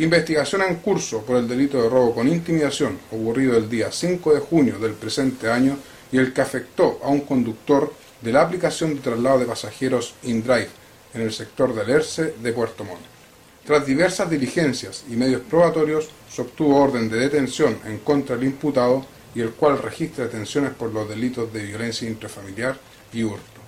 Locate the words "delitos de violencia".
21.10-22.08